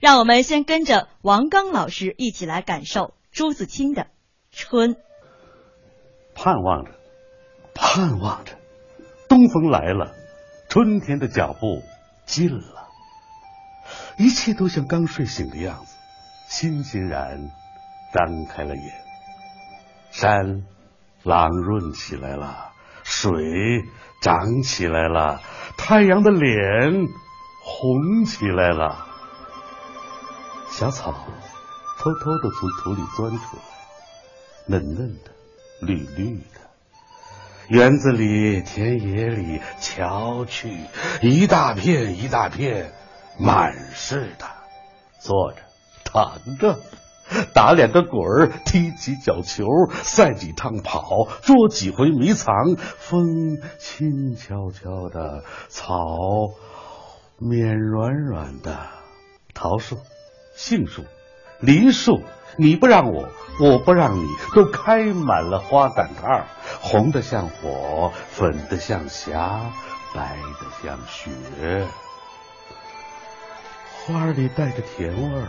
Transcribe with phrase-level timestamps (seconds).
[0.00, 4.02] 让我们先跟着王刚老师一起来感受朱自清的
[4.50, 4.94] 《春》。
[6.34, 6.90] 盼望着，
[7.74, 8.52] 盼望着，
[9.28, 10.14] 东风来了，
[10.68, 11.82] 春天的脚步
[12.26, 12.88] 近了，
[14.18, 15.96] 一切都像刚睡醒的样子，
[16.48, 17.50] 欣欣然
[18.12, 18.84] 张开了眼。
[20.10, 20.66] 山
[21.22, 22.72] 朗润起来了，
[23.02, 23.84] 水
[24.22, 25.40] 涨起来了，
[25.76, 27.06] 太阳的脸
[27.62, 29.06] 红起来了，
[30.78, 31.10] 小草
[31.98, 33.62] 偷偷的从土里钻出来，
[34.66, 35.30] 嫩嫩的。
[35.80, 36.60] 绿绿的，
[37.68, 40.78] 园子里、田野里，瞧去，
[41.22, 42.92] 一大片一大片，
[43.38, 44.46] 满是的。
[45.18, 45.58] 坐着，
[46.04, 46.78] 躺着，
[47.54, 49.64] 打两个滚儿，踢几脚球，
[50.02, 52.76] 赛几趟跑，捉几回迷藏。
[52.76, 55.96] 风轻悄悄的，草
[57.38, 58.76] 绵软软的，
[59.54, 59.96] 桃树、
[60.56, 61.04] 杏树、
[61.60, 62.24] 梨树。
[62.58, 63.28] 你不让我，
[63.60, 66.46] 我不让你，都开满了花赶趟，
[66.80, 69.60] 红的像火，粉的像霞，
[70.14, 71.86] 白的像雪。
[74.06, 75.48] 花儿里带着甜味儿，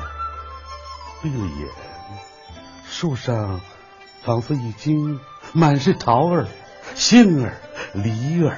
[1.24, 1.70] 闭了眼，
[2.90, 3.62] 树上
[4.24, 5.22] 仿佛已经
[5.54, 6.46] 满是桃儿、
[6.94, 7.54] 杏儿、
[7.94, 8.58] 梨儿。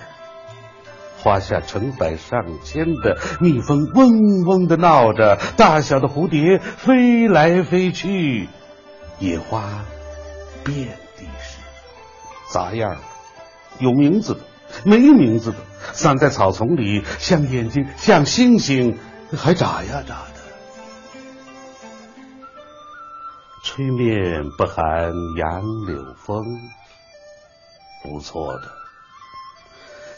[1.22, 8.48] 花下成百上千的蜜蜂嗡嗡的闹着，大小的蝴蝶飞来飞去，
[9.20, 9.84] 野花
[10.64, 11.58] 遍地是，
[12.54, 13.02] 杂样的，
[13.80, 14.40] 有名字的，
[14.86, 15.58] 没名字的，
[15.92, 18.98] 散在草丛里，像眼睛，像星星，
[19.38, 20.40] 还眨呀眨的。
[23.62, 26.44] 吹面不寒杨柳风，
[28.04, 28.89] 不错的。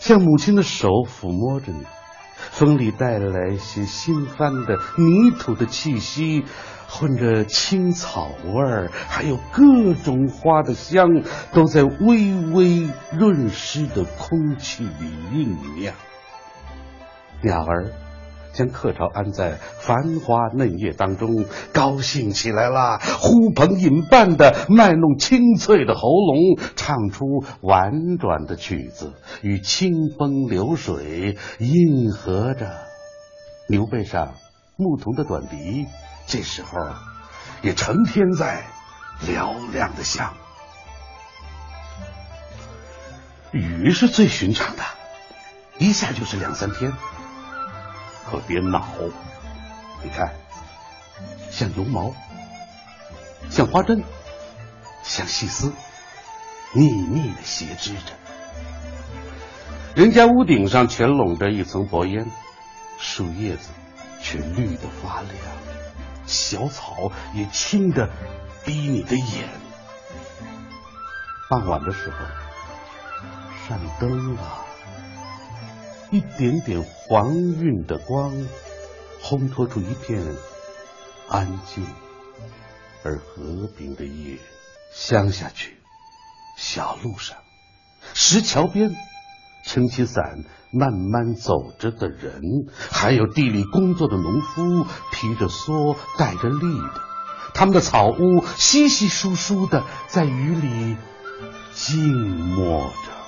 [0.02, 1.86] 像母亲的手抚摸着你，
[2.36, 6.44] 风里带来些新翻的泥土的气息，
[6.90, 11.06] 混着青草味儿，还有各种花的香，
[11.54, 15.94] 都在微微润湿的空气里酝酿。
[17.44, 17.92] 鸟儿。
[18.54, 27.26] 将客巢安在繁花嫩叶当中，高兴起来了，呼朋引伴的卖弄清脆的喉咙，唱出
[27.62, 32.70] 婉转的曲子，与清风流水应和着。
[33.70, 34.34] 牛背上
[34.76, 35.86] 牧童的短笛，
[36.28, 36.78] 这时候
[37.62, 38.64] 也成天在
[39.26, 40.34] 嘹亮的响。
[43.52, 44.84] 雨是最寻常的，
[45.78, 46.92] 一下就是两三天。
[48.32, 48.86] 可别恼！
[50.02, 50.32] 你看，
[51.50, 52.14] 像绒毛，
[53.50, 54.02] 像花针，
[55.04, 55.74] 像细丝，
[56.74, 58.14] 密密的斜织着。
[59.96, 62.32] 人家屋顶上全笼着一层薄烟，
[62.98, 63.70] 树叶子
[64.22, 65.36] 却绿得发亮，
[66.26, 68.10] 小草也青得
[68.64, 69.50] 逼你的眼。
[71.50, 72.18] 傍晚的时候，
[73.68, 74.71] 上灯了。
[76.12, 78.34] 一点点黄晕的光，
[79.24, 80.22] 烘托出一片
[81.30, 81.86] 安静
[83.02, 84.38] 而和平的夜。
[84.94, 85.78] 乡下去，
[86.58, 87.38] 小路上，
[88.14, 88.94] 石桥边，
[89.66, 92.42] 撑起伞慢慢走着的人，
[92.92, 97.02] 还有地里工作的农夫，披着蓑带着笠的，
[97.54, 100.98] 他们的草屋稀稀疏疏的，在雨里
[101.74, 103.21] 静默着。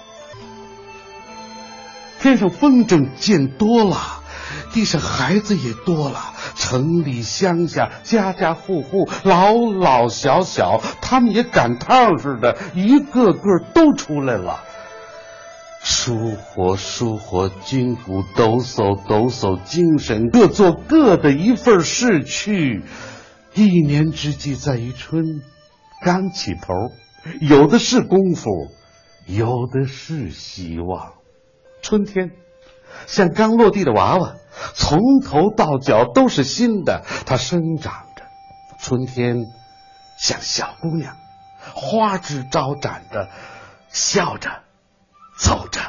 [2.23, 4.23] 天上风筝见多了，
[4.71, 6.33] 地上孩子也多了。
[6.55, 14.61] 城里乡下，家家户户，老老小小，他们也赶趟似的，一个个都出来了。
[15.81, 22.83] 舒活舒活，筋骨抖擞抖擞，精神各做各的一份事去。
[23.53, 25.41] 一年之计在于春，
[26.05, 26.73] 刚起头，
[27.41, 28.49] 有的是功夫，
[29.27, 31.15] 有的是希望。
[31.93, 32.31] 春天
[33.05, 34.33] 像刚落地的娃娃，
[34.73, 38.23] 从头到脚都是新的，它生长着。
[38.79, 39.45] 春天
[40.17, 41.15] 像小姑娘，
[41.75, 43.29] 花枝招展的，
[43.89, 44.49] 笑着
[45.37, 45.81] 走着。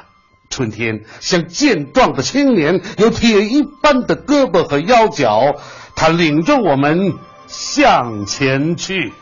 [0.50, 5.54] 春天像健壮的青年，有铁一般的胳膊和腰脚，
[5.96, 7.14] 他领着我们
[7.46, 9.14] 向前去。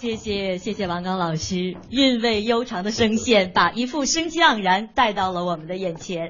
[0.00, 6.28] 谢谢谢谢王刚老师，韵味悠长的声线，把一副生机盎然带到了我们的眼前。